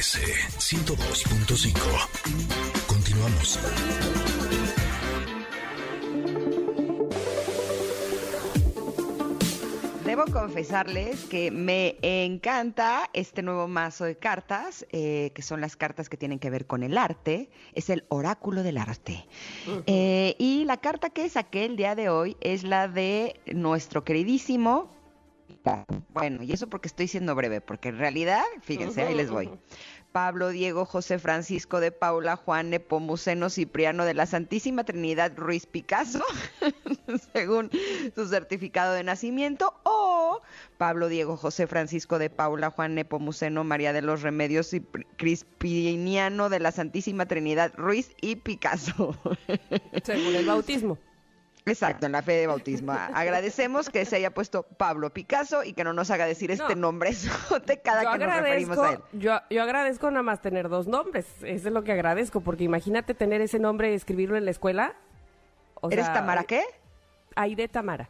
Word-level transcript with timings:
MBS 0.00 0.16
102.5. 0.56 1.76
Continuamos. 2.86 3.60
Debo 10.06 10.24
confesarles 10.32 11.24
que 11.26 11.50
me 11.50 11.98
encanta 12.00 13.10
este 13.12 13.42
nuevo 13.42 13.68
mazo 13.68 14.04
de 14.06 14.16
cartas, 14.16 14.86
eh, 14.90 15.32
que 15.34 15.42
son 15.42 15.60
las 15.60 15.76
cartas 15.76 16.08
que 16.08 16.16
tienen 16.16 16.38
que 16.38 16.48
ver 16.48 16.66
con 16.66 16.82
el 16.82 16.96
arte. 16.96 17.50
Es 17.74 17.90
el 17.90 18.04
oráculo 18.08 18.62
del 18.62 18.78
arte. 18.78 19.26
Eh, 19.86 20.34
y 20.38 20.64
la 20.64 20.78
carta 20.78 21.10
que 21.10 21.28
saqué 21.28 21.66
el 21.66 21.76
día 21.76 21.94
de 21.94 22.08
hoy 22.08 22.38
es 22.40 22.62
la 22.64 22.88
de 22.88 23.38
nuestro 23.52 24.02
queridísimo. 24.02 24.99
Bueno, 26.08 26.42
y 26.42 26.52
eso 26.52 26.68
porque 26.68 26.88
estoy 26.88 27.08
siendo 27.08 27.34
breve, 27.34 27.60
porque 27.60 27.90
en 27.90 27.98
realidad, 27.98 28.42
fíjense, 28.62 29.02
ahí 29.02 29.14
les 29.14 29.30
voy. 29.30 29.50
Pablo, 30.12 30.48
Diego, 30.48 30.86
José 30.86 31.18
Francisco 31.20 31.78
de 31.78 31.92
Paula, 31.92 32.34
Juan 32.34 32.70
Nepomuceno, 32.70 33.48
Cipriano 33.48 34.04
de 34.04 34.14
la 34.14 34.26
Santísima 34.26 34.82
Trinidad 34.82 35.32
Ruiz 35.36 35.66
Picasso, 35.66 36.24
según 37.32 37.70
su 38.16 38.26
certificado 38.26 38.92
de 38.94 39.04
nacimiento, 39.04 39.72
o 39.84 40.40
Pablo, 40.78 41.08
Diego, 41.08 41.36
José 41.36 41.68
Francisco 41.68 42.18
de 42.18 42.28
Paula, 42.28 42.70
Juan 42.70 42.96
Nepomuceno, 42.96 43.62
María 43.62 43.92
de 43.92 44.02
los 44.02 44.22
Remedios 44.22 44.74
Crispiniano 45.16 46.48
de 46.48 46.58
la 46.58 46.72
Santísima 46.72 47.26
Trinidad 47.26 47.72
Ruiz 47.76 48.10
y 48.20 48.36
Picasso. 48.36 49.16
Según 50.02 50.34
el 50.34 50.46
bautismo. 50.46 50.98
Exacto, 51.66 52.06
en 52.06 52.12
la 52.12 52.22
fe 52.22 52.32
de 52.32 52.46
bautismo. 52.46 52.92
Agradecemos 53.14 53.90
que 53.90 54.04
se 54.04 54.16
haya 54.16 54.32
puesto 54.32 54.62
Pablo 54.62 55.10
Picasso 55.10 55.62
y 55.64 55.72
que 55.72 55.84
no 55.84 55.92
nos 55.92 56.10
haga 56.10 56.26
decir 56.26 56.50
este 56.50 56.74
nombre 56.76 57.10
de 57.66 57.80
cada 57.80 58.04
yo 58.04 58.12
que 58.12 58.26
nos 58.26 58.36
referimos 58.36 58.78
a 58.78 58.92
él. 58.92 58.98
Yo, 59.12 59.38
yo 59.50 59.62
agradezco 59.62 60.10
nada 60.10 60.22
más 60.22 60.40
tener 60.40 60.68
dos 60.68 60.86
nombres. 60.86 61.26
Eso 61.42 61.68
es 61.68 61.74
lo 61.74 61.84
que 61.84 61.92
agradezco, 61.92 62.40
porque 62.40 62.64
imagínate 62.64 63.14
tener 63.14 63.40
ese 63.40 63.58
nombre 63.58 63.92
y 63.92 63.94
escribirlo 63.94 64.36
en 64.36 64.44
la 64.44 64.50
escuela. 64.50 64.94
O 65.74 65.90
¿Eres 65.90 66.12
Tamara 66.12 66.44
qué? 66.44 66.62
Aide 67.36 67.68
Tamara. 67.68 68.08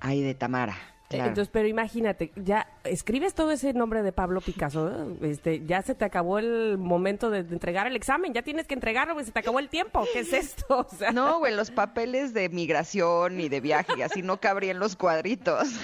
Aide 0.00 0.34
Tamara. 0.34 0.76
Entonces, 1.10 1.48
pero 1.52 1.66
imagínate, 1.66 2.30
ya 2.36 2.68
escribes 2.84 3.34
todo 3.34 3.50
ese 3.50 3.72
nombre 3.72 4.02
de 4.02 4.12
Pablo 4.12 4.40
Picasso, 4.40 5.16
este, 5.22 5.66
ya 5.66 5.82
se 5.82 5.96
te 5.96 6.04
acabó 6.04 6.38
el 6.38 6.78
momento 6.78 7.30
de, 7.30 7.40
entregar 7.40 7.88
el 7.88 7.96
examen, 7.96 8.32
ya 8.32 8.42
tienes 8.42 8.68
que 8.68 8.74
entregarlo, 8.74 9.18
se 9.24 9.32
te 9.32 9.40
acabó 9.40 9.58
el 9.58 9.68
tiempo, 9.68 10.06
¿qué 10.12 10.20
es 10.20 10.32
esto? 10.32 10.86
No, 11.12 11.40
güey, 11.40 11.54
los 11.54 11.70
papeles 11.70 12.32
de 12.32 12.48
migración 12.48 13.40
y 13.40 13.48
de 13.48 13.60
viaje, 13.60 14.04
así 14.04 14.22
no 14.22 14.40
cabrían 14.40 14.78
los 14.78 14.96
cuadritos. 14.96 15.68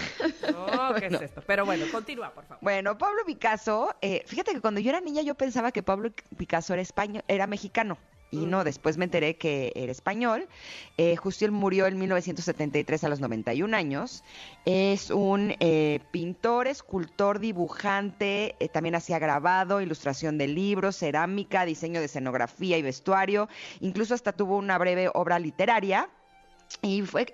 No, 0.47 0.95
¿qué 0.95 1.07
es 1.07 1.23
esto? 1.23 1.43
Pero 1.47 1.65
bueno, 1.65 1.85
continúa, 1.91 2.31
por 2.31 2.45
favor. 2.45 2.63
Bueno, 2.63 2.97
Pablo 2.99 3.23
Picasso, 3.27 3.95
eh, 4.01 4.23
fíjate 4.27 4.53
que 4.53 4.61
cuando 4.61 4.81
yo 4.81 4.91
era 4.91 5.01
niña 5.01 5.23
yo 5.23 5.35
pensaba 5.35 5.73
que 5.73 5.83
Pablo 5.83 6.11
Picasso 6.37 6.73
era 6.73 6.83
español, 6.83 7.25
era 7.29 7.47
mexicano 7.47 7.99
y 8.31 8.47
no, 8.47 8.65
después 8.65 8.97
me 8.97 9.05
enteré 9.05 9.37
que 9.37 9.73
era 9.75 9.93
español. 9.93 10.49
Eh, 10.97 11.17
justo 11.17 11.45
él 11.45 11.53
murió 11.53 11.87
en 11.87 11.99
1973 11.99 13.05
a 13.05 13.09
los 13.09 13.21
91 13.21 13.77
años. 13.77 14.25
Es 14.65 15.11
un 15.11 15.55
eh, 15.61 16.01
pintor, 16.11 16.67
escultor, 16.67 17.39
dibujante, 17.39 18.57
eh, 18.59 18.69
también 18.69 18.97
hacía 18.97 19.19
grabado, 19.19 19.81
ilustración 19.81 20.39
de 20.39 20.49
libros, 20.49 20.97
cerámica, 20.97 21.65
diseño 21.65 22.01
de 22.01 22.07
escenografía 22.07 22.77
y 22.77 22.83
vestuario. 22.83 23.49
Incluso 23.81 24.15
hasta 24.15 24.33
tuvo 24.33 24.57
una 24.57 24.79
breve 24.79 25.09
obra 25.15 25.39
literaria. 25.39 26.09
Y 26.83 27.03
fue, 27.03 27.33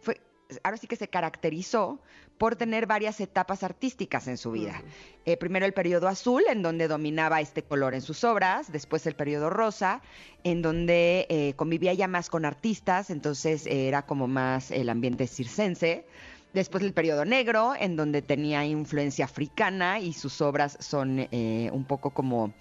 fue 0.00 0.18
ahora 0.62 0.76
sí 0.76 0.86
que 0.86 0.96
se 0.96 1.08
caracterizó 1.08 2.00
por 2.38 2.56
tener 2.56 2.86
varias 2.86 3.20
etapas 3.20 3.62
artísticas 3.62 4.26
en 4.26 4.36
su 4.36 4.50
vida. 4.50 4.82
Eh, 5.24 5.36
primero 5.36 5.64
el 5.64 5.72
periodo 5.72 6.08
azul, 6.08 6.42
en 6.48 6.62
donde 6.62 6.88
dominaba 6.88 7.40
este 7.40 7.62
color 7.62 7.94
en 7.94 8.02
sus 8.02 8.24
obras, 8.24 8.72
después 8.72 9.06
el 9.06 9.14
periodo 9.14 9.48
rosa, 9.48 10.02
en 10.42 10.60
donde 10.60 11.26
eh, 11.28 11.54
convivía 11.54 11.94
ya 11.94 12.08
más 12.08 12.30
con 12.30 12.44
artistas, 12.44 13.10
entonces 13.10 13.66
eh, 13.66 13.86
era 13.86 14.02
como 14.02 14.26
más 14.26 14.72
el 14.72 14.88
ambiente 14.88 15.28
circense. 15.28 16.04
Después 16.52 16.82
el 16.82 16.92
periodo 16.92 17.24
negro, 17.24 17.74
en 17.78 17.96
donde 17.96 18.20
tenía 18.20 18.66
influencia 18.66 19.24
africana 19.24 20.00
y 20.00 20.12
sus 20.12 20.42
obras 20.42 20.76
son 20.80 21.26
un 21.32 21.84
poco 21.86 22.10
como, 22.10 22.52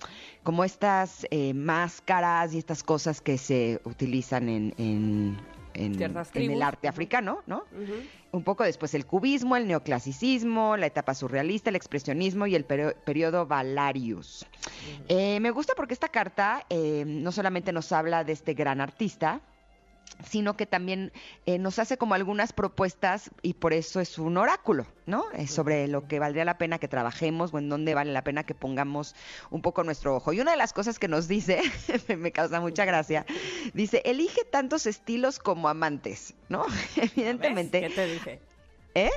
como 0.44 0.64
estas 0.64 1.28
máscaras 1.54 2.54
y 2.54 2.58
estas 2.60 2.84
cosas 2.84 3.20
que 3.20 3.38
se 3.38 3.82
utilizan 3.84 4.48
en 4.48 4.74
en, 4.78 5.38
el 5.74 6.62
arte 6.62 6.88
africano, 6.88 7.42
¿no? 7.48 7.64
Un 8.32 8.44
poco 8.44 8.64
después 8.64 8.94
el 8.94 9.06
cubismo, 9.06 9.56
el 9.56 9.68
neoclasicismo, 9.68 10.78
la 10.78 10.86
etapa 10.86 11.14
surrealista, 11.14 11.70
el 11.70 11.76
expresionismo 11.76 12.48
y 12.48 12.56
el 12.56 12.66
periodo 12.66 13.46
Valarius. 13.46 14.46
Eh, 15.08 15.40
me 15.40 15.52
gusta 15.52 15.74
porque 15.76 15.94
esta 15.94 16.08
carta 16.08 16.66
eh, 16.70 17.04
no 17.06 17.32
solamente 17.32 17.72
nos 17.74 17.92
habla 17.92 18.24
de 18.24 18.34
este 18.34 18.54
gran 18.54 18.80
artista, 18.80 19.42
sino 20.24 20.56
que 20.56 20.66
también 20.66 21.12
eh, 21.46 21.58
nos 21.58 21.80
hace 21.80 21.98
como 21.98 22.14
algunas 22.14 22.54
propuestas 22.54 23.32
y 23.42 23.54
por 23.56 23.74
eso 23.74 24.00
es 24.00 24.18
un 24.18 24.38
oráculo, 24.38 24.86
¿no? 25.06 25.26
sobre 25.48 25.88
lo 25.88 26.08
que 26.08 26.20
valdría 26.20 26.46
la 26.46 26.58
pena 26.58 26.80
que 26.80 26.88
trabajemos 26.88 27.54
o 27.54 27.58
en 27.58 27.70
dónde 27.70 27.94
vale 27.94 28.12
la 28.14 28.24
pena 28.24 28.44
que 28.44 28.54
pongamos 28.54 29.16
un 29.50 29.62
poco 29.62 29.84
nuestro 29.84 30.16
ojo. 30.16 30.34
Y 30.34 30.40
una 30.40 30.52
de 30.52 30.58
las 30.58 30.74
cosas 30.74 31.00
que 31.00 31.08
nos 31.08 31.28
dice, 31.28 31.62
me 32.18 32.32
causa 32.32 32.62
mucha 32.62 32.86
gracia, 32.86 33.26
dice, 33.74 34.02
elige 34.06 34.44
tantos 34.46 34.86
estilos 34.86 35.40
como 35.40 35.70
amantes, 35.70 36.36
¿no? 36.50 36.66
Evidentemente. 36.96 37.82
¿Qué 37.82 37.90
te 37.90 38.06
dije? 38.06 38.42
¿Eh? 38.96 39.12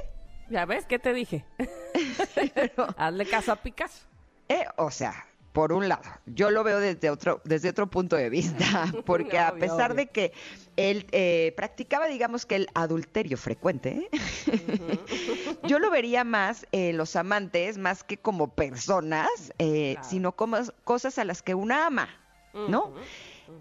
¿Ya 0.51 0.67
ves 0.67 0.87
qué 0.87 0.99
te 0.99 1.13
dije? 1.13 1.45
Hazle 2.97 3.27
caso 3.27 3.53
a 3.53 3.57
Picasso. 3.57 4.07
Eh, 4.49 4.65
o 4.77 4.91
sea, 4.91 5.27
por 5.55 5.73
un 5.73 5.89
lado, 5.89 6.03
yo 6.27 6.51
lo 6.51 6.65
veo 6.65 6.81
desde 6.81 7.11
otro, 7.11 7.41
desde 7.45 7.69
otro 7.69 7.87
punto 7.87 8.17
de 8.17 8.29
vista, 8.29 8.93
porque 9.07 9.39
a 9.39 9.55
pesar 9.55 9.95
de 9.95 10.09
que 10.09 10.33
él 10.77 11.07
eh, 11.13 11.55
practicaba, 11.57 12.09
digamos 12.09 12.45
que 12.45 12.57
el 12.57 12.69
adulterio 12.75 13.39
frecuente, 13.39 14.11
yo 15.63 15.79
lo 15.79 15.93
vería 15.93 16.25
más 16.25 16.67
en 16.73 16.97
los 16.97 17.15
amantes, 17.15 17.79
más 17.79 18.03
que 18.03 18.17
como 18.17 18.49
personas, 18.49 19.29
eh, 19.61 19.97
sino 20.03 20.33
como 20.33 20.57
cosas 20.83 21.19
a 21.21 21.25
las 21.25 21.41
que 21.41 21.55
una 21.55 21.87
ama, 21.87 22.09
¿no? 22.53 22.93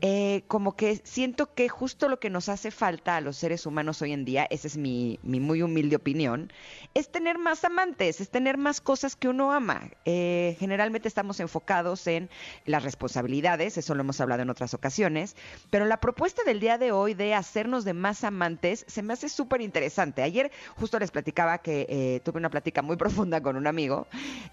Eh, 0.02 0.44
como 0.48 0.76
que 0.76 1.02
siento 1.04 1.54
que 1.54 1.70
justo 1.70 2.10
lo 2.10 2.20
que 2.20 2.30
nos 2.30 2.50
hace 2.50 2.72
falta 2.72 3.16
a 3.16 3.22
los 3.22 3.38
seres 3.38 3.66
humanos 3.66 4.02
hoy 4.02 4.12
en 4.12 4.26
día, 4.26 4.46
esa 4.50 4.68
es 4.68 4.78
mi, 4.78 5.20
muy 5.24 5.62
humilde 5.62 5.96
opinión, 5.96 6.52
es 6.94 7.10
tener 7.10 7.38
más 7.38 7.64
amantes, 7.64 8.20
es 8.22 8.30
tener 8.30 8.58
más 8.58 8.82
cosas 8.82 9.16
que 9.16 9.28
uno 9.30 9.52
ama. 9.52 9.90
Eh, 10.06 10.56
generalmente 10.60 11.08
estamos 11.08 11.40
enfocados 11.40 12.08
en 12.08 12.30
las 12.66 12.84
responsabilidades, 12.84 13.78
eso 13.78 13.96
lo 13.96 14.02
hemos 14.02 14.20
hablado 14.22 14.42
en 14.42 14.50
otras 14.50 14.74
ocasiones, 14.74 15.36
pero 15.70 15.86
la 15.86 16.00
propuesta 16.00 16.44
del 16.44 16.60
día 16.60 16.78
de 16.78 16.92
hoy 16.92 17.14
de 17.14 17.34
hacernos 17.34 17.86
de 17.86 17.94
más 17.94 18.24
amantes 18.24 18.86
se 18.88 19.04
me 19.04 19.14
hace 19.14 19.30
súper 19.30 19.62
interesante. 19.62 20.22
Ayer 20.22 20.52
justo 20.76 21.00
les 21.00 21.12
platicaba 21.12 21.60
que 21.60 21.86
eh, 21.90 22.22
tuve 22.24 22.40
una 22.40 22.50
plática 22.50 22.82
muy 22.82 22.98
profunda 23.04 23.42
con 23.42 23.56
un 23.56 23.68
amigo 23.68 24.08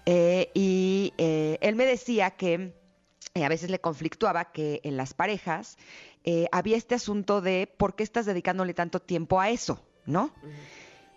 y 0.05 1.13
él 1.17 1.75
me 1.75 1.85
decía 1.85 2.31
que 2.31 2.80
a 3.35 3.49
veces 3.49 3.69
le 3.69 3.79
conflictuaba 3.79 4.51
que 4.51 4.81
en 4.83 4.97
las 4.97 5.13
parejas 5.13 5.77
eh, 6.23 6.47
había 6.51 6.77
este 6.77 6.95
asunto 6.95 7.41
de 7.41 7.73
por 7.77 7.95
qué 7.95 8.03
estás 8.03 8.25
dedicándole 8.25 8.73
tanto 8.73 9.01
tiempo 9.01 9.39
a 9.39 9.49
eso, 9.49 9.83
¿no? 10.05 10.33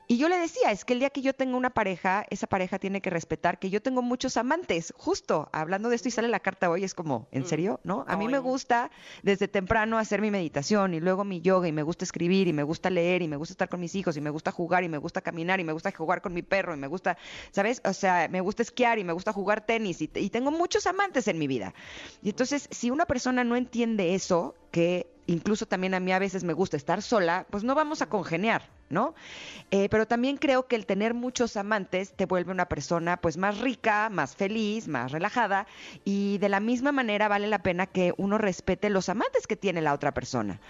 Y 0.07 0.19
yo 0.19 0.29
le 0.29 0.37
decía, 0.39 0.71
es 0.71 0.85
que 0.85 0.93
el 0.93 0.99
día 0.99 1.11
que 1.11 1.23
yo 1.23 1.35
tenga 1.35 1.57
una 1.57 1.71
pareja, 1.71 2.27
esa 2.29 2.47
pareja 2.47 2.79
tiene 2.79 3.01
que 3.01 3.11
respetar 3.11 3.59
que 3.59 3.71
yo 3.71 3.81
tengo 3.81 4.03
muchos 4.03 4.37
amantes. 4.37 4.93
Justo, 4.97 5.49
hablando 5.53 5.89
de 5.89 5.97
esto 5.97 6.09
y 6.09 6.11
sale 6.11 6.29
la 6.29 6.41
carta 6.41 6.69
hoy, 6.69 6.85
es 6.85 6.95
como, 6.95 7.29
¿en 7.33 7.43
mm. 7.43 7.47
serio? 7.47 7.81
¿No? 7.85 8.05
A 8.07 8.17
mí 8.17 8.29
me 8.29 8.39
gusta 8.39 8.91
desde 9.23 9.49
temprano 9.49 9.99
hacer 9.99 10.21
mi 10.21 10.31
meditación 10.31 10.95
y 10.95 11.01
luego 11.01 11.25
mi 11.25 11.41
yoga 11.41 11.69
y 11.69 11.73
me 11.73 11.83
gusta 11.83 12.05
escribir 12.05 12.49
y 12.49 12.53
me 12.53 12.63
gusta 12.63 12.91
leer 12.91 13.23
y 13.23 13.29
me 13.29 13.37
gusta 13.37 13.53
estar 13.55 13.69
con 13.69 13.81
mis 13.81 13.95
hijos 13.95 14.17
y 14.17 14.21
me 14.21 14.31
gusta 14.31 14.51
jugar 14.51 14.85
y 14.85 14.89
me 14.89 14.99
gusta 14.99 15.23
caminar 15.23 15.61
y 15.61 15.65
me 15.65 15.73
gusta 15.73 15.91
jugar 15.91 16.21
con 16.21 16.35
mi 16.35 16.43
perro 16.43 16.75
y 16.75 16.79
me 16.79 16.87
gusta, 16.87 17.17
¿sabes? 17.51 17.81
O 17.85 17.93
sea, 17.93 18.29
me 18.29 18.41
gusta 18.41 18.63
esquiar 18.63 18.99
y 18.99 19.05
me 19.05 19.13
gusta 19.13 19.33
jugar 19.33 19.65
tenis 19.65 20.03
y, 20.03 20.11
y 20.15 20.31
tengo 20.31 20.51
muchos 20.51 20.87
amantes 20.87 21.29
en 21.29 21.39
mi 21.39 21.47
vida. 21.47 21.75
Y 22.23 22.31
entonces, 22.31 22.69
si 22.71 22.91
una 22.91 23.07
persona 23.07 23.45
no 23.45 23.57
entiende 23.57 24.15
eso, 24.15 24.55
que 24.71 25.14
incluso 25.27 25.67
también 25.67 25.95
a 25.95 26.01
mí 26.01 26.13
a 26.13 26.19
veces 26.19 26.45
me 26.45 26.53
gusta 26.53 26.77
estar 26.77 27.03
sola, 27.03 27.47
pues 27.51 27.65
no 27.65 27.75
vamos 27.75 28.03
a 28.03 28.09
congeniar, 28.09 28.69
¿no? 28.91 29.15
Eh, 29.71 29.89
pero 29.89 30.07
también 30.07 30.37
creo 30.37 30.67
que 30.67 30.77
el 30.77 30.87
tener 30.87 31.15
muchos 31.15 31.57
amantes 31.57 32.13
te 32.13 32.27
vuelve 32.27 32.53
una 32.53 32.67
persona 32.67 33.17
pues 33.17 33.37
más 33.37 33.59
rica, 33.61 34.09
más 34.11 34.37
feliz, 34.37 34.89
más 34.89 35.13
relajada 35.13 35.67
y 36.05 36.39
de 36.39 36.49
la 36.49 36.61
misma 36.61 36.93
manera 36.93 37.29
vale 37.29 37.49
la 37.49 37.63
pena 37.63 37.87
que 37.87 38.15
uno 38.17 38.39
respete 38.39 38.91
los 38.91 39.09
amantes 39.09 39.47
que 39.47 39.57
tiene 39.57 39.81
la 39.81 39.95
otra 39.95 40.13
persona. 40.13 40.61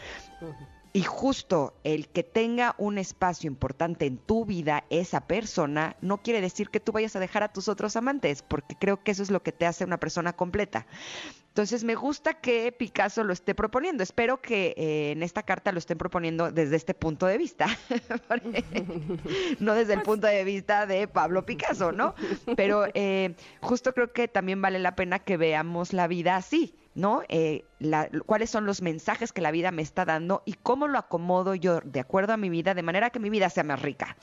Y 0.96 1.02
justo 1.02 1.74
el 1.82 2.06
que 2.06 2.22
tenga 2.22 2.76
un 2.78 2.98
espacio 2.98 3.48
importante 3.48 4.06
en 4.06 4.16
tu 4.16 4.44
vida 4.44 4.84
esa 4.90 5.26
persona 5.26 5.96
no 6.00 6.22
quiere 6.22 6.40
decir 6.40 6.70
que 6.70 6.78
tú 6.78 6.92
vayas 6.92 7.16
a 7.16 7.20
dejar 7.20 7.42
a 7.42 7.52
tus 7.52 7.66
otros 7.68 7.96
amantes, 7.96 8.42
porque 8.42 8.76
creo 8.76 9.02
que 9.02 9.10
eso 9.10 9.24
es 9.24 9.32
lo 9.32 9.42
que 9.42 9.50
te 9.50 9.66
hace 9.66 9.84
una 9.84 9.98
persona 9.98 10.34
completa. 10.34 10.86
Entonces 11.48 11.82
me 11.82 11.96
gusta 11.96 12.34
que 12.34 12.70
Picasso 12.70 13.24
lo 13.24 13.32
esté 13.32 13.56
proponiendo. 13.56 14.04
Espero 14.04 14.40
que 14.40 14.72
eh, 14.76 15.10
en 15.10 15.24
esta 15.24 15.42
carta 15.42 15.72
lo 15.72 15.78
estén 15.78 15.98
proponiendo 15.98 16.52
desde 16.52 16.76
este 16.76 16.94
punto 16.94 17.26
de 17.26 17.38
vista, 17.38 17.66
no 19.58 19.74
desde 19.74 19.94
el 19.94 19.98
pues 19.98 20.06
punto 20.06 20.28
de 20.28 20.44
vista 20.44 20.86
de 20.86 21.08
Pablo 21.08 21.44
Picasso, 21.44 21.90
¿no? 21.90 22.14
Pero 22.54 22.86
eh, 22.94 23.34
justo 23.60 23.94
creo 23.94 24.12
que 24.12 24.28
también 24.28 24.62
vale 24.62 24.78
la 24.78 24.94
pena 24.94 25.18
que 25.18 25.36
veamos 25.36 25.92
la 25.92 26.06
vida 26.06 26.36
así 26.36 26.72
¿no? 26.94 27.22
Eh, 27.28 27.64
cuáles 28.26 28.50
son 28.50 28.66
los 28.66 28.82
mensajes 28.82 29.32
que 29.32 29.40
la 29.40 29.50
vida 29.50 29.70
me 29.70 29.82
está 29.82 30.04
dando 30.04 30.42
y 30.44 30.54
cómo 30.54 30.88
lo 30.88 30.98
acomodo 30.98 31.54
yo 31.54 31.80
de 31.80 32.00
acuerdo 32.00 32.32
a 32.32 32.36
mi 32.36 32.48
vida, 32.48 32.74
de 32.74 32.82
manera 32.82 33.10
que 33.10 33.18
mi 33.18 33.30
vida 33.30 33.50
sea 33.50 33.64
más 33.64 33.82
rica. 33.82 34.16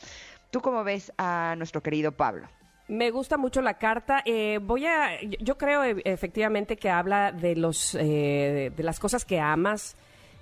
¿Tú 0.49 0.61
cómo 0.61 0.83
ves 0.83 1.13
a 1.17 1.55
nuestro 1.57 1.81
querido 1.81 2.11
Pablo? 2.11 2.47
Me 2.87 3.09
gusta 3.09 3.37
mucho 3.37 3.61
la 3.61 3.77
carta. 3.77 4.21
Eh, 4.25 4.59
voy 4.61 4.85
a, 4.85 5.21
yo 5.21 5.57
creo 5.57 5.83
e, 5.83 6.01
efectivamente 6.03 6.75
que 6.75 6.89
habla 6.89 7.31
de 7.31 7.55
los, 7.55 7.95
eh, 7.95 8.71
de 8.75 8.83
las 8.83 8.99
cosas 8.99 9.23
que 9.23 9.39
amas, 9.39 9.95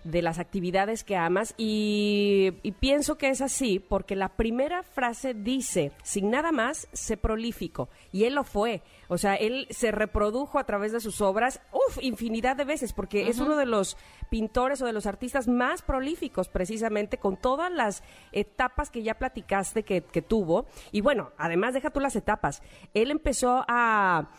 de 0.04 0.22
las 0.22 0.40
actividades 0.40 1.04
que 1.04 1.16
amas 1.16 1.54
y, 1.58 2.54
pienso 2.80 3.18
que 3.18 3.30
es 3.30 3.42
así 3.42 3.80
porque 3.80 4.16
la 4.16 4.30
primera 4.30 4.84
frase 4.84 5.34
dice, 5.34 5.92
sin 6.04 6.30
nada 6.30 6.52
más, 6.52 6.88
sé 6.94 7.18
prolífico. 7.18 7.90
Y 8.12 8.24
él 8.24 8.36
lo 8.36 8.44
fue. 8.44 8.82
O 9.08 9.18
sea, 9.18 9.36
él 9.36 9.68
se 9.70 9.92
reprodujo 9.92 10.60
a 10.60 10.64
través 10.64 10.92
de 10.92 11.00
sus 11.00 11.20
obras, 11.22 11.62
uff, 11.72 11.98
infinidad 12.02 12.56
de 12.56 12.64
veces, 12.64 12.94
porque 12.94 13.28
es 13.28 13.40
uno 13.40 13.58
de 13.58 13.66
los 13.66 13.98
pintores 14.30 14.82
o 14.82 14.86
de 14.86 14.94
los 14.94 15.06
artistas 15.06 15.48
más 15.48 15.82
prolíficos, 15.82 16.48
precisamente, 16.48 17.18
con 17.18 17.38
todas 17.38 17.72
las 17.72 18.04
etapas 18.32 18.90
que 18.90 19.04
ya 19.04 19.16
platicaste 19.16 19.84
que, 19.84 20.02
tuvo. 20.22 20.66
Y 20.92 21.02
bueno, 21.02 21.32
además, 21.38 21.74
deja 21.74 21.90
tú 21.90 22.00
las 22.00 22.16
etapas. 22.16 22.62
Él 22.94 23.12
empezó 23.12 23.66
a... 23.68 24.30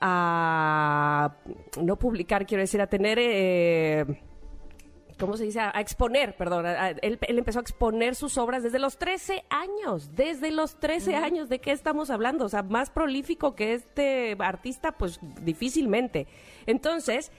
a 0.00 1.36
no 1.80 1.96
publicar, 1.96 2.46
quiero 2.46 2.62
decir, 2.62 2.80
a 2.80 2.86
tener... 2.86 3.18
Eh, 3.20 4.04
¿cómo 5.18 5.36
se 5.36 5.44
dice? 5.44 5.60
A, 5.60 5.70
exponer, 5.80 6.36
perdón. 6.36 6.66
él, 6.66 7.18
empezó 7.22 7.58
a 7.58 7.62
exponer 7.62 8.14
sus 8.14 8.38
obras 8.38 8.62
desde 8.62 8.78
los 8.78 8.96
13 8.98 9.44
años. 9.50 10.14
Desde 10.14 10.50
los 10.50 10.78
13 10.80 11.16
años, 11.16 11.48
¿de 11.48 11.60
qué 11.60 11.72
estamos 11.72 12.10
hablando? 12.10 12.44
O 12.44 12.48
sea, 12.48 12.62
más 12.62 12.90
prolífico 12.90 13.54
que 13.54 13.74
este 13.74 14.36
artista, 14.38 14.92
pues 14.92 15.18
difícilmente. 15.42 16.26
Entonces, 16.66 17.30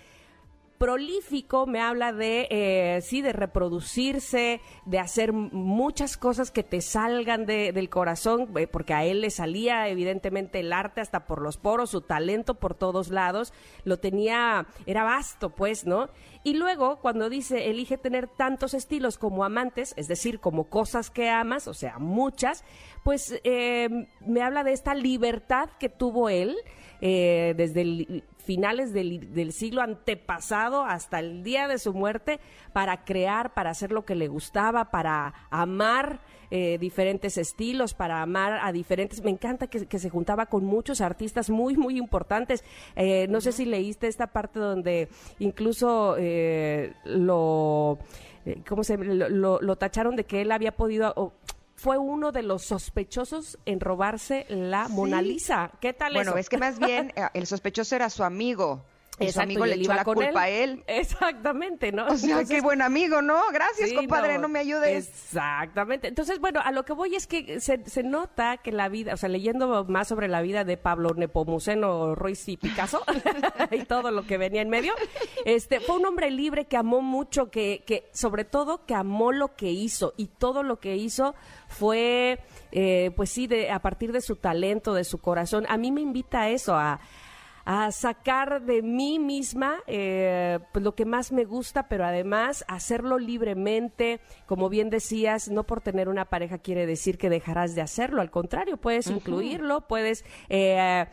prolífico 0.78 1.66
me 1.66 1.82
habla 1.82 2.14
de, 2.14 2.48
eh, 2.50 3.02
sí, 3.02 3.22
de 3.22 3.34
reproducirse, 3.34 4.62
de 4.86 5.00
hacer 5.00 5.34
muchas 5.34 6.18
cosas 6.18 6.52
que 6.52 6.64
te 6.64 6.82
salgan 6.82 7.46
del 7.46 7.90
corazón, 7.90 8.50
eh, 8.58 8.68
porque 8.68 8.94
a 8.94 9.04
él 9.04 9.22
le 9.22 9.30
salía 9.30 9.88
evidentemente 9.88 10.60
el 10.60 10.74
arte 10.74 11.02
hasta 11.02 11.26
por 11.26 11.42
los 11.42 11.58
poros, 11.58 11.90
su 11.90 12.02
talento 12.02 12.56
por 12.56 12.76
todos 12.76 13.10
lados, 13.10 13.54
lo 13.84 14.00
tenía, 14.00 14.68
era 14.86 15.04
vasto, 15.04 15.50
pues, 15.50 15.86
¿no? 15.86 16.10
Y 16.44 16.54
luego, 16.54 17.00
cuando 17.00 17.30
dice, 17.30 17.70
elige 17.70 17.98
tener 17.98 18.28
tantos 18.28 18.74
estilos 18.74 19.18
como 19.18 19.44
amantes, 19.44 19.94
es 19.98 20.08
decir, 20.08 20.40
como 20.40 20.66
cosas 20.66 21.10
que 21.10 21.30
amas, 21.30 21.68
o 21.68 21.74
sea, 21.74 21.98
muchas, 21.98 22.64
pues 23.06 23.40
eh, 23.46 23.88
me 24.20 24.42
habla 24.42 24.66
de 24.66 24.74
esta 24.74 24.96
libertad 24.96 25.70
que 25.80 25.88
tuvo 25.88 26.28
él 26.28 26.58
desde 27.00 27.82
el 27.82 28.24
finales 28.46 28.94
del, 28.94 29.52
siglo 29.52 29.82
antepasado 29.82 30.86
hasta 30.86 31.20
el 31.20 31.44
día 31.44 31.68
de 31.68 31.80
su 31.80 31.94
muerte 31.94 32.40
para 32.72 33.04
crear, 33.04 33.54
para 33.54 33.72
hacer 33.72 33.92
lo 33.92 34.06
que 34.06 34.16
le 34.16 34.28
gustaba, 34.28 34.92
para 34.92 35.34
amar 35.50 36.22
eh, 36.52 36.78
diferentes 36.80 37.38
estilos, 37.38 37.94
para 37.94 38.22
amar 38.22 38.60
a 38.62 38.72
diferentes. 38.72 39.24
Me 39.24 39.32
encanta 39.32 39.68
que, 39.68 40.00
se 40.00 40.10
juntaba 40.10 40.46
con 40.46 40.64
muchos 40.64 41.02
artistas 41.02 41.50
muy, 41.50 41.76
muy 41.76 41.98
importantes. 41.98 42.64
Eh, 42.96 43.28
no 43.30 43.42
sé 43.42 43.52
si 43.52 43.66
leíste 43.66 44.08
esta 44.08 44.28
parte 44.28 44.60
donde 44.60 45.10
incluso 45.40 46.16
eh, 46.18 46.94
lo. 47.04 47.98
¿Cómo 48.70 48.84
se 48.84 48.96
lo, 48.98 49.60
lo, 49.60 49.76
tacharon 49.76 50.16
de 50.16 50.24
que 50.24 50.44
él 50.44 50.52
había 50.52 50.76
podido 50.76 51.34
fue 51.76 51.98
uno 51.98 52.32
de 52.32 52.42
los 52.42 52.64
sospechosos 52.64 53.60
en 53.66 53.80
robarse 53.80 54.46
la 54.50 54.88
Mona 54.88 55.22
Lisa. 55.22 55.72
¿Qué 55.82 55.94
tal 55.94 56.14
bueno, 56.14 56.38
es 56.38 56.50
que 56.50 56.58
más 56.58 56.80
bien 56.80 57.12
eh, 57.16 57.28
el 57.34 57.46
sospechoso 57.46 57.96
era 57.96 58.10
su 58.10 58.24
amigo. 58.24 58.84
Y 59.20 59.32
su 59.32 59.40
amigo 59.40 59.66
le 59.66 59.76
echó 59.76 59.94
la 59.94 60.04
culpa 60.04 60.44
a 60.44 60.50
él. 60.50 60.84
Exactamente, 60.88 61.92
¿no? 61.92 62.06
O 62.16 62.18
sea, 62.18 62.44
qué 62.46 62.62
buen 62.62 62.82
amigo, 62.82 63.22
¿no? 63.22 63.40
Gracias, 63.52 63.94
compadre, 63.94 64.38
no, 64.38 64.48
me 64.48 64.60
ayudes. 64.60 65.08
Exactamente. 65.08 66.08
Entonces, 66.08 66.40
bueno, 66.40 66.60
a 66.64 66.72
lo 66.72 66.86
que 66.86 66.94
voy 66.94 67.16
es 67.16 67.28
que 67.28 67.60
se, 67.60 67.84
se, 67.86 68.04
nota 68.04 68.58
que 68.58 68.72
la 68.72 68.90
vida, 68.90 69.14
o 69.14 69.18
sea, 69.18 69.30
leyendo 69.30 69.86
más 69.86 70.08
sobre 70.08 70.28
la 70.28 70.42
vida 70.42 70.64
de 70.64 70.78
Pablo 70.78 71.14
Nepomuceno, 71.16 72.16
Ruiz 72.16 72.48
y 72.48 72.58
Picasso 72.58 73.04
y 73.72 73.84
todo 73.84 74.12
lo 74.12 74.26
que 74.26 74.38
venía 74.38 74.62
en 74.62 74.70
medio, 74.70 74.94
este, 75.46 75.80
fue 75.80 75.98
un 75.98 76.06
hombre 76.06 76.32
libre 76.32 76.66
que 76.66 76.78
amó 76.78 77.02
mucho, 77.02 77.50
que, 77.52 77.84
que 77.86 78.10
sobre 78.14 78.46
todo 78.46 78.86
que 78.86 78.96
amó 78.96 79.32
lo 79.32 79.56
que 79.56 79.72
hizo 79.72 80.14
y 80.18 80.28
todo 80.28 80.64
lo 80.64 80.80
que 80.80 80.96
hizo 80.96 81.36
fue, 81.68 82.40
eh, 82.72 83.12
pues 83.16 83.30
sí, 83.30 83.48
de, 83.48 83.72
a 83.72 83.80
partir 83.80 84.12
de 84.12 84.22
su 84.22 84.36
talento, 84.36 84.94
de 84.94 85.04
su 85.04 85.20
corazón. 85.20 85.66
A 85.70 85.78
mí 85.78 85.92
me 85.92 86.02
invita 86.02 86.42
a 86.42 86.50
eso, 86.50 86.76
a, 86.76 87.00
sacar 87.92 88.62
de 88.62 88.82
mí 88.84 89.18
misma 89.18 89.78
eh, 89.88 90.60
pues 90.72 90.84
lo 90.84 90.94
que 90.94 91.06
más 91.06 91.32
me 91.32 91.46
gusta, 91.46 91.88
pero 91.88 92.06
además 92.06 92.64
hacerlo 92.68 93.18
libremente, 93.18 94.20
como 94.46 94.70
bien 94.70 94.90
decías, 94.90 95.50
no 95.50 95.64
por 95.64 95.82
tener 95.82 96.08
una 96.08 96.26
pareja 96.26 96.60
quiere 96.60 96.86
decir 96.86 97.18
que 97.18 97.30
dejarás 97.30 97.74
de 97.74 97.82
hacerlo, 97.82 98.22
al 98.22 98.30
contrario, 98.30 98.78
puedes 98.78 99.08
incluirlo, 99.08 99.88
puedes 99.88 100.24
eh, 100.50 101.08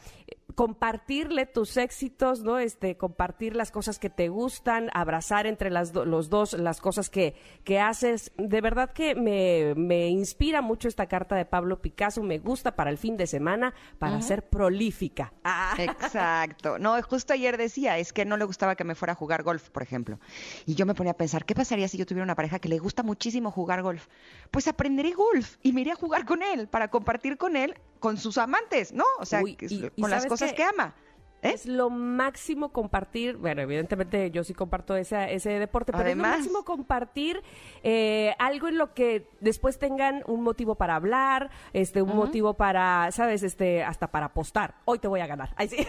compartirle 0.55 1.47
tus 1.47 1.77
éxitos, 1.77 2.43
¿no? 2.43 2.59
Este, 2.59 2.97
compartir 2.97 3.57
las 3.57 3.71
cosas 3.71 3.99
que 3.99 4.11
te 4.11 4.29
gustan, 4.29 4.91
abrazar 4.95 5.47
entre 5.47 5.71
las 5.71 5.95
los 5.95 6.29
dos 6.29 6.53
las 6.55 6.81
cosas 6.81 7.11
que, 7.11 7.35
que 7.65 7.81
haces. 7.81 8.33
De 8.37 8.61
verdad 8.61 8.93
que 8.93 9.15
me, 9.15 9.75
me, 9.77 10.09
inspira 10.09 10.63
mucho 10.63 10.89
esta 10.89 11.07
carta 11.07 11.37
de 11.37 11.45
Pablo 11.45 11.81
Picasso, 11.81 12.23
me 12.23 12.39
gusta 12.39 12.77
para 12.77 12.91
el 12.91 12.99
fin 12.99 13.17
de 13.17 13.27
semana, 13.27 13.75
para 13.99 14.21
ser 14.21 14.49
prolífica. 14.49 15.33
Ah. 15.45 15.75
Exacto. 15.79 16.79
No, 16.79 17.01
justo 17.03 17.33
ayer 17.33 17.57
decía, 17.57 17.99
es 17.99 18.13
que 18.13 18.25
no 18.25 18.37
le 18.37 18.45
gustaba 18.45 18.77
que 18.77 18.85
me 18.85 18.95
fuera 18.95 19.13
a 19.13 19.17
jugar 19.17 19.43
golf, 19.43 19.71
por 19.71 19.83
ejemplo. 19.83 20.19
Y 20.67 20.75
yo 20.75 20.87
me 20.87 20.95
ponía 20.95 21.13
a 21.13 21.17
pensar, 21.17 21.45
¿qué 21.45 21.55
pasaría 21.55 21.89
si 21.89 21.99
yo 21.99 22.07
tuviera 22.07 22.25
una 22.25 22.35
pareja 22.35 22.59
que 22.59 22.69
le 22.69 22.79
gusta 22.79 23.03
muchísimo 23.03 23.51
jugar 23.51 23.83
golf? 23.83 24.07
Pues 24.51 24.69
aprenderé 24.69 25.13
golf 25.13 25.57
y 25.63 25.73
me 25.73 25.83
iré 25.83 25.93
a 25.93 25.97
jugar 25.97 26.25
con 26.25 26.43
él, 26.43 26.69
para 26.69 26.89
compartir 26.89 27.37
con 27.37 27.57
él, 27.57 27.75
con 28.03 28.19
sus 28.19 28.37
amantes, 28.37 28.93
¿no? 28.93 29.05
O 29.21 29.25
sea, 29.25 29.41
con 29.41 30.11
las 30.11 30.27
cosas 30.27 30.53
que 30.53 30.65
ama. 30.65 30.95
¿Eh? 31.41 31.53
Es 31.55 31.67
lo 31.67 31.91
máximo 31.91 32.73
compartir, 32.73 33.37
bueno, 33.37 33.63
evidentemente 33.63 34.31
yo 34.31 34.45
sí 34.45 34.55
comparto 34.55 34.95
ese, 34.95 35.35
ese 35.35 35.51
deporte, 35.59 35.91
pero 35.93 36.09
es 36.09 36.17
lo 36.17 36.23
máximo 36.23 36.65
compartir 36.65 37.43
eh, 37.83 38.33
algo 38.39 38.69
en 38.69 38.79
lo 38.79 38.95
que 38.95 39.29
después 39.41 39.79
tengan 39.79 40.23
un 40.27 40.43
motivo 40.43 40.77
para 40.77 40.95
hablar, 40.95 41.51
este, 41.73 42.01
un 42.01 42.15
motivo 42.15 42.55
para, 42.55 43.11
sabes, 43.11 43.43
este, 43.43 43.83
hasta 43.83 44.13
para 44.13 44.27
apostar. 44.27 44.77
Hoy 44.85 45.01
te 45.01 45.09
voy 45.09 45.21
a 45.21 45.27
ganar. 45.27 45.53
sí. 45.69 45.85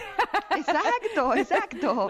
Exacto, 0.56 1.34
exacto. 1.36 2.08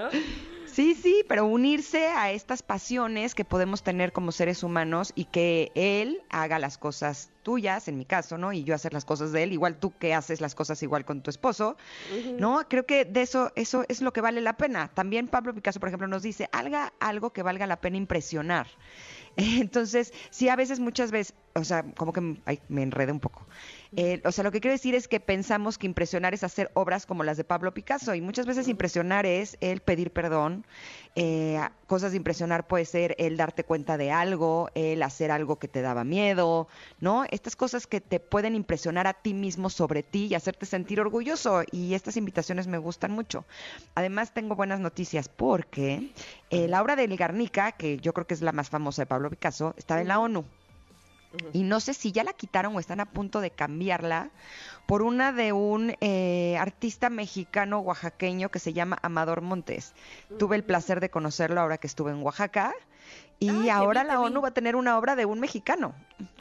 Sí, 0.75 0.97
sí, 0.97 1.25
pero 1.28 1.47
unirse 1.47 2.09
a 2.09 2.33
estas 2.33 2.64
pasiones 2.64 3.37
que 3.37 3.45
podemos 3.45 3.85
tener 3.85 4.12
como 4.12 4.33
seres 4.33 4.64
humanos 4.64 5.12
y 5.14 5.26
que 5.26 5.71
él 5.76 6.21
haga 6.31 6.59
las 6.59 6.78
cosas 6.78 7.31
tuyas, 7.45 7.87
en 7.87 7.97
mi 7.97 8.04
caso, 8.04 8.38
¿no? 8.38 8.52
Y 8.52 8.64
yo 8.64 8.75
hacer 8.75 8.93
las 8.93 9.04
cosas 9.04 9.31
de 9.31 9.45
él, 9.45 9.52
igual 9.52 9.78
tú 9.78 9.97
que 9.97 10.14
haces 10.14 10.40
las 10.40 10.57
cosas 10.57 10.83
igual 10.83 11.04
con 11.04 11.23
tu 11.23 11.31
esposo, 11.31 11.76
¿no? 12.40 12.66
Creo 12.69 12.87
que 12.87 13.04
de 13.04 13.23
eso, 13.23 13.52
eso 13.54 13.85
es 13.87 14.02
lo 14.02 14.12
que 14.12 14.21
vale 14.21 14.40
la 14.40 14.57
pena. 14.57 14.90
También 14.93 15.28
Pablo 15.28 15.54
Picasso, 15.54 15.78
por 15.78 15.90
ejemplo, 15.90 16.09
nos 16.09 16.25
dice, 16.25 16.49
haga 16.50 16.93
algo 16.99 17.33
que 17.33 17.45
valga 17.45 17.69
la 17.69 17.81
pena 17.81 17.97
impresionar. 17.97 18.66
Entonces, 19.37 20.12
sí, 20.31 20.49
a 20.49 20.57
veces, 20.57 20.81
muchas 20.81 21.12
veces, 21.12 21.35
o 21.54 21.62
sea, 21.62 21.85
como 21.97 22.12
que 22.12 22.21
me 22.21 22.83
enredé 22.83 23.12
un 23.12 23.21
poco. 23.21 23.47
Eh, 23.97 24.21
o 24.25 24.33
sea, 24.33 24.43
lo 24.43 24.51
que 24.51 24.61
quiero 24.61 24.73
decir 24.73 24.95
es 24.95 25.07
que 25.07 25.21
pensamos 25.21 25.79
que 25.79 25.87
impresionar 25.87 26.35
es 26.35 26.43
hacer 26.43 26.71
obras 26.75 27.07
como 27.07 27.23
las 27.23 27.37
de 27.37 27.45
Pablo 27.45 27.73
Picasso 27.73 28.15
y 28.15 28.21
muchas 28.21 28.47
veces 28.47 28.67
impresionar 28.69 29.25
es 29.27 29.57
el 29.61 29.81
pedir 29.81 30.11
perdón. 30.11 30.67
Eh, 31.15 31.61
cosas 31.87 32.11
de 32.11 32.17
impresionar 32.17 32.67
puede 32.67 32.87
ser 32.87 33.15
el 33.19 33.37
darte 33.37 33.63
cuenta 33.63 33.97
de 33.97 34.11
algo, 34.11 34.69
el 34.75 35.03
hacer 35.03 35.31
algo 35.31 35.61
que 35.61 35.69
te 35.69 35.81
daba 35.81 36.03
miedo, 36.03 36.67
¿no? 36.99 37.25
Estas 37.31 37.55
cosas 37.55 37.87
que 37.87 38.01
te 38.01 38.19
pueden 38.19 38.57
impresionar 38.57 39.07
a 39.07 39.15
ti 39.15 39.33
mismo 39.33 39.71
sobre 39.71 40.03
ti 40.03 40.27
y 40.27 40.35
hacerte 40.35 40.67
sentir 40.67 41.01
orgulloso 41.01 41.63
y 41.71 41.95
estas 41.95 42.17
invitaciones 42.17 42.67
me 42.67 42.79
gustan 42.79 43.13
mucho. 43.13 43.45
Además 43.95 44.35
tengo 44.35 44.57
buenas 44.57 44.81
noticias 44.81 45.29
porque 45.29 46.11
eh, 46.51 46.67
la 46.67 46.83
obra 46.83 46.97
de 46.97 47.05
El 47.05 47.17
Garnica, 47.17 47.73
que 47.73 47.99
yo 47.99 48.13
creo 48.13 48.27
que 48.27 48.35
es 48.35 48.43
la 48.43 48.53
más 48.53 48.71
famosa 48.71 49.03
de 49.03 49.07
Pablo 49.07 49.31
Picasso, 49.31 49.75
estaba 49.77 50.01
en 50.01 50.09
la 50.09 50.19
ONU. 50.19 50.45
Y 51.53 51.62
no 51.62 51.81
sé 51.81 51.95
si 51.95 52.12
ya 52.12 52.25
la 52.25 52.33
quitaron 52.33 52.76
o 52.76 52.81
están 52.81 53.00
a 53.00 53.07
punto 53.07 53.41
de 53.41 53.50
cambiarla 53.50 54.31
por 54.87 55.03
una 55.03 55.33
de 55.33 55.53
un 55.53 55.95
eh, 56.00 56.57
artista 56.59 57.11
mexicano 57.11 57.81
oaxaqueño 57.81 58.50
que 58.50 58.59
se 58.59 58.73
llama 58.73 58.99
Amador 59.03 59.41
Montes. 59.41 59.95
Tuve 60.38 60.57
el 60.57 60.64
placer 60.64 61.00
de 61.00 61.11
conocerlo 61.11 61.61
ahora 61.61 61.79
que 61.79 61.87
estuve 61.87 62.11
en 62.12 62.23
Oaxaca 62.23 62.75
y 63.41 63.69
ahora 63.69 64.05
la 64.05 64.21
ONU 64.21 64.41
va 64.41 64.49
a 64.49 64.55
tener 64.55 64.76
una 64.76 64.99
obra 64.99 65.17
de 65.17 65.26
un 65.26 65.41
mexicano. 65.41 65.95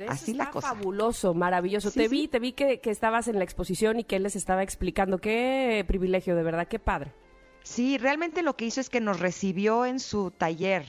Así 0.07 0.33
la 0.33 0.51
cosa. 0.51 0.69
Fabuloso, 0.69 1.33
maravilloso. 1.33 1.91
te 1.91 2.07
vi, 2.07 2.27
te 2.27 2.39
vi 2.39 2.53
que, 2.53 2.79
que 2.79 2.91
estabas 2.91 3.27
en 3.27 3.37
la 3.37 3.43
exposición 3.43 3.99
y 3.99 4.03
que 4.03 4.15
él 4.17 4.23
les 4.23 4.35
estaba 4.35 4.63
explicando. 4.63 5.17
Qué 5.17 5.83
privilegio, 5.87 6.35
de 6.35 6.43
verdad, 6.43 6.67
qué 6.67 6.79
padre. 6.79 7.13
Sí, 7.63 7.97
realmente 7.97 8.43
lo 8.43 8.55
que 8.55 8.65
hizo 8.65 8.81
es 8.81 8.89
que 8.89 9.01
nos 9.01 9.19
recibió 9.19 9.85
en 9.85 9.99
su 9.99 10.31
taller 10.31 10.85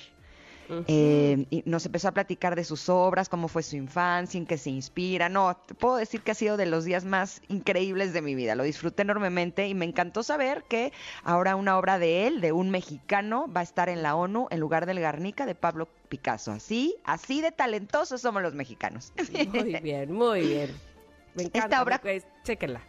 eh, 0.68 1.46
y 1.50 1.62
nos 1.66 1.86
empezó 1.86 2.08
a 2.08 2.12
platicar 2.12 2.56
de 2.56 2.64
sus 2.64 2.88
obras, 2.88 3.28
cómo 3.28 3.48
fue 3.48 3.62
su 3.62 3.76
infancia, 3.76 4.38
en 4.38 4.46
qué 4.46 4.58
se 4.58 4.70
inspira. 4.70 5.28
No, 5.28 5.56
te 5.56 5.74
puedo 5.74 5.96
decir 5.96 6.20
que 6.20 6.30
ha 6.30 6.34
sido 6.34 6.56
de 6.56 6.66
los 6.66 6.84
días 6.84 7.04
más 7.04 7.42
increíbles 7.48 8.12
de 8.12 8.22
mi 8.22 8.34
vida. 8.34 8.54
Lo 8.54 8.64
disfruté 8.64 9.02
enormemente 9.02 9.66
y 9.68 9.74
me 9.74 9.84
encantó 9.84 10.22
saber 10.22 10.64
que 10.68 10.92
ahora 11.22 11.56
una 11.56 11.78
obra 11.78 11.98
de 11.98 12.26
él, 12.26 12.40
de 12.40 12.52
un 12.52 12.70
mexicano, 12.70 13.46
va 13.54 13.60
a 13.60 13.64
estar 13.64 13.88
en 13.88 14.02
la 14.02 14.16
ONU 14.16 14.48
en 14.50 14.60
lugar 14.60 14.86
del 14.86 15.00
Garnica 15.00 15.46
de 15.46 15.54
Pablo 15.54 15.88
Picasso. 16.08 16.52
Así, 16.52 16.96
así 17.04 17.40
de 17.40 17.52
talentosos 17.52 18.20
somos 18.20 18.42
los 18.42 18.54
mexicanos. 18.54 19.12
Muy 19.52 19.80
bien, 19.80 20.12
muy 20.12 20.40
bien. 20.40 20.93
Esta 21.36 21.82
obra, 21.82 22.00
chequenla. 22.42 22.80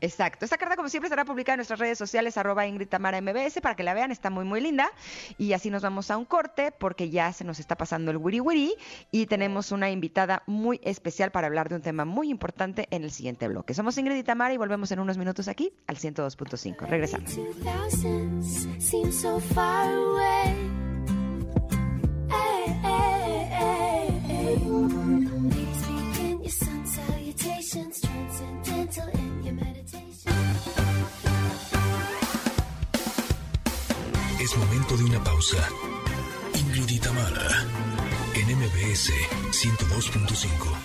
Exacto. 0.00 0.44
Esta 0.44 0.56
carta, 0.56 0.76
como 0.76 0.88
siempre, 0.88 1.06
estará 1.06 1.24
publicada 1.24 1.54
en 1.54 1.58
nuestras 1.58 1.78
redes 1.78 1.98
sociales, 1.98 2.36
arroba 2.36 2.66
Ingrid 2.66 2.88
Tamara 2.88 3.20
MBS, 3.20 3.60
para 3.60 3.74
que 3.74 3.82
la 3.82 3.94
vean. 3.94 4.10
Está 4.10 4.30
muy, 4.30 4.44
muy 4.44 4.60
linda. 4.60 4.90
Y 5.38 5.52
así 5.52 5.70
nos 5.70 5.82
vamos 5.82 6.10
a 6.10 6.16
un 6.16 6.24
corte, 6.24 6.72
porque 6.72 7.10
ya 7.10 7.32
se 7.32 7.44
nos 7.44 7.60
está 7.60 7.76
pasando 7.76 8.10
el 8.10 8.16
wiri 8.16 8.40
wiri. 8.40 8.74
Y 9.10 9.26
tenemos 9.26 9.72
una 9.72 9.90
invitada 9.90 10.42
muy 10.46 10.80
especial 10.82 11.30
para 11.30 11.46
hablar 11.46 11.68
de 11.68 11.76
un 11.76 11.82
tema 11.82 12.04
muy 12.04 12.30
importante 12.30 12.88
en 12.90 13.04
el 13.04 13.10
siguiente 13.10 13.48
bloque. 13.48 13.74
Somos 13.74 13.98
Ingrid 13.98 14.16
y 14.16 14.22
Tamara 14.22 14.54
y 14.54 14.56
volvemos 14.56 14.90
en 14.92 15.00
unos 15.00 15.18
minutos 15.18 15.48
aquí 15.48 15.72
al 15.86 15.96
102.5. 15.96 16.86
Regresamos. 16.86 17.38
De 35.00 35.06
una 35.06 35.24
pausa. 35.24 35.56
Ingrid 36.54 36.90
y 36.90 36.98
en 38.34 38.58
MBS 38.58 39.10
102.5. 39.50 40.79